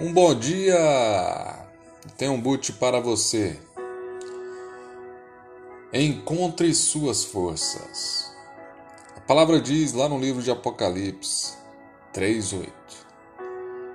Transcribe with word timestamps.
Um 0.00 0.12
bom 0.12 0.32
dia! 0.32 0.78
Tem 2.16 2.28
um 2.28 2.40
boot 2.40 2.72
para 2.74 3.00
você. 3.00 3.58
Encontre 5.92 6.72
suas 6.72 7.24
forças. 7.24 8.32
A 9.16 9.20
palavra 9.22 9.60
diz 9.60 9.92
lá 9.94 10.08
no 10.08 10.20
livro 10.20 10.40
de 10.40 10.52
Apocalipse 10.52 11.54
3:8. 12.12 12.72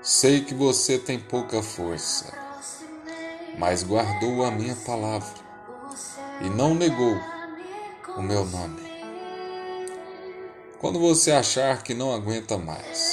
Sei 0.02 0.42
que 0.42 0.54
você 0.54 1.00
tem 1.00 1.18
pouca 1.18 1.64
força, 1.64 2.34
mas 3.58 3.82
guardou 3.82 4.44
a 4.44 4.52
minha 4.52 4.76
palavra 4.76 5.40
e 6.42 6.50
não 6.50 6.76
negou 6.76 7.16
o 8.18 8.22
meu 8.22 8.44
nome. 8.44 8.84
Quando 10.82 11.00
você 11.00 11.32
achar 11.32 11.82
que 11.82 11.94
não 11.94 12.14
aguenta 12.14 12.58
mais, 12.58 13.12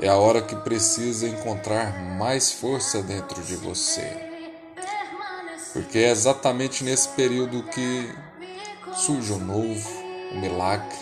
é 0.00 0.08
a 0.08 0.16
hora 0.16 0.40
que 0.40 0.54
precisa 0.54 1.28
encontrar 1.28 1.98
mais 2.16 2.52
força 2.52 3.02
dentro 3.02 3.42
de 3.42 3.56
você. 3.56 4.28
Porque 5.72 5.98
é 5.98 6.10
exatamente 6.10 6.84
nesse 6.84 7.08
período 7.10 7.64
que 7.64 8.14
surge 8.94 9.32
o 9.32 9.38
novo, 9.38 9.88
o 10.32 10.38
milagre. 10.38 10.96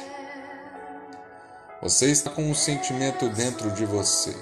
Você 1.83 2.11
está 2.11 2.31
com 2.31 2.43
um 2.43 2.55
sentimento 2.55 3.29
dentro 3.29 3.71
de 3.71 3.85
você, 3.85 4.35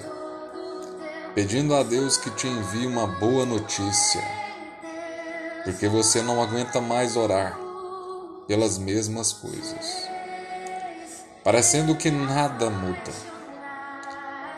pedindo 1.35 1.75
a 1.75 1.83
Deus 1.83 2.17
que 2.17 2.31
te 2.31 2.47
envie 2.47 2.87
uma 2.87 3.09
boa 3.09 3.45
notícia, 3.45 4.23
porque 5.65 5.89
você 5.89 6.23
não 6.23 6.41
aguenta 6.41 6.81
mais 6.81 7.17
orar 7.17 7.59
pelas 8.47 8.79
mesmas 8.79 9.33
coisas, 9.33 10.09
parecendo 11.43 11.97
que 11.97 12.11
nada 12.11 12.71
muda 12.71 13.34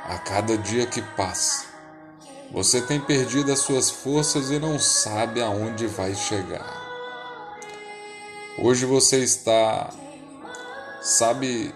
a 0.09 0.19
cada 0.19 0.57
dia 0.57 0.87
que 0.87 1.03
passa. 1.03 1.67
Você 2.53 2.81
tem 2.81 3.01
perdido 3.01 3.53
as 3.53 3.59
suas 3.59 3.91
forças 3.91 4.51
e 4.51 4.59
não 4.59 4.79
sabe 4.79 5.43
aonde 5.43 5.87
vai 5.87 6.15
chegar. 6.15 6.85
Hoje 8.59 8.87
você 8.87 9.19
está, 9.19 9.91
sabe, 11.03 11.75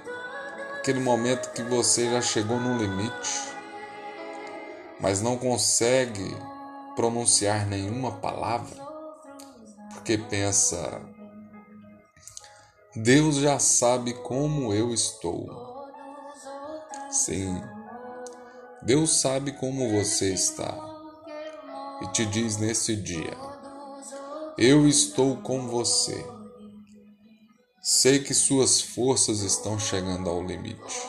aquele 0.79 1.01
momento 1.01 1.53
que 1.53 1.63
você 1.63 2.11
já 2.11 2.23
chegou 2.23 2.59
no 2.59 2.79
limite, 2.79 3.51
mas 5.01 5.21
não 5.21 5.37
consegue 5.37 6.37
pronunciar 6.95 7.67
nenhuma 7.67 8.13
palavra, 8.13 8.77
porque 9.93 10.17
pensa, 10.17 11.03
Deus 12.95 13.37
já 13.37 13.59
sabe 13.59 14.15
como 14.15 14.73
eu 14.73 14.95
estou. 14.95 15.71
Sim, 17.11 17.61
Deus 18.83 19.21
sabe 19.21 19.53
como 19.53 19.91
você 19.91 20.33
está 20.33 20.75
e 22.01 22.07
te 22.13 22.25
diz 22.25 22.57
nesse 22.57 22.97
dia: 22.97 23.37
Eu 24.57 24.89
estou 24.89 25.37
com 25.37 25.69
você. 25.69 26.25
Sei 27.83 28.21
que 28.21 28.33
suas 28.33 28.81
forças 28.81 29.41
estão 29.41 29.79
chegando 29.79 30.31
ao 30.31 30.43
limite, 30.43 31.09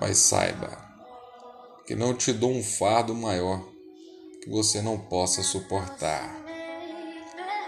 mas 0.00 0.16
saiba 0.16 0.70
que 1.86 1.94
não 1.94 2.14
te 2.14 2.32
dou 2.32 2.50
um 2.50 2.62
fardo 2.62 3.14
maior 3.14 3.62
que 4.42 4.48
você 4.48 4.80
não 4.80 4.98
possa 4.98 5.42
suportar. 5.42 6.34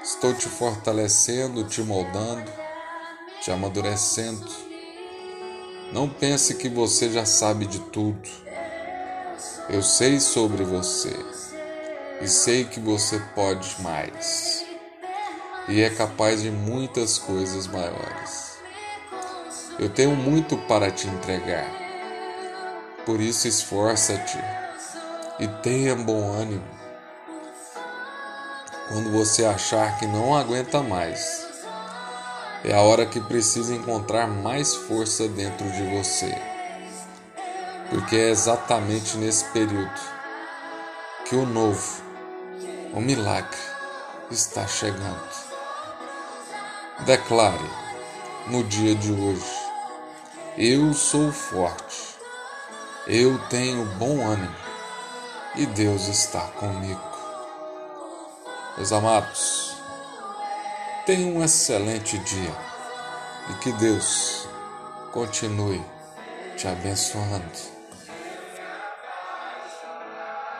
Estou 0.03 0.33
te 0.33 0.48
fortalecendo, 0.48 1.65
te 1.65 1.83
moldando, 1.83 2.50
te 3.42 3.50
amadurecendo. 3.50 4.48
Não 5.92 6.09
pense 6.09 6.55
que 6.55 6.69
você 6.70 7.11
já 7.11 7.27
sabe 7.27 7.67
de 7.67 7.78
tudo 7.91 8.50
eu 9.69 9.83
sei 9.83 10.19
sobre 10.19 10.64
você 10.64 11.14
e 12.20 12.28
sei 12.28 12.64
que 12.64 12.80
você 12.80 13.20
pode 13.34 13.80
mais 13.83 14.64
e 15.69 15.81
é 15.82 15.91
capaz 15.91 16.43
de 16.43 16.50
muitas 16.50 17.19
coisas 17.19 17.66
maiores. 17.66 18.59
Eu 19.78 19.88
tenho 19.88 20.16
muito 20.16 20.56
para 20.56 20.91
te 20.91 21.06
entregar, 21.06 21.71
por 23.06 23.21
isso 23.21 23.47
esforça-te 23.47 24.38
e 25.38 25.47
tenha 25.62 25.94
bom 25.94 26.32
ânimo. 26.32 26.81
Quando 28.88 29.12
você 29.12 29.44
achar 29.44 29.98
que 29.98 30.06
não 30.06 30.34
aguenta 30.34 30.82
mais, 30.82 31.47
é 32.65 32.75
a 32.75 32.81
hora 32.81 33.06
que 33.06 33.21
precisa 33.21 33.75
encontrar 33.75 34.27
mais 34.27 34.75
força 34.75 35.28
dentro 35.28 35.71
de 35.71 35.97
você 35.97 36.59
porque 37.91 38.15
é 38.15 38.31
exatamente 38.31 39.17
nesse 39.19 39.45
período 39.47 40.01
que 41.28 41.34
o 41.34 41.45
novo, 41.45 42.03
o 42.95 43.01
milagre, 43.01 43.59
está 44.31 44.67
chegando. 44.67 45.28
Declare 47.01 47.71
no 48.47 48.62
dia 48.65 48.95
de 48.95 49.12
hoje: 49.12 49.53
Eu 50.56 50.95
sou 50.95 51.33
forte, 51.33 52.17
eu 53.09 53.39
tenho 53.49 53.84
bom 53.97 54.25
ânimo 54.25 54.55
e 55.57 55.67
Deus 55.67 56.07
está 56.07 56.41
comigo. 56.41 57.11
Meus 58.77 58.93
amados, 58.93 59.77
tenha 61.07 61.27
um 61.27 61.43
excelente 61.43 62.19
dia 62.19 62.55
e 63.51 63.55
que 63.55 63.72
Deus 63.72 64.49
continue 65.12 65.84
te 66.57 66.69
abençoando. 66.69 67.79